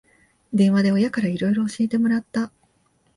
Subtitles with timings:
[0.51, 2.51] 電話で親からいろいろ教えてもらった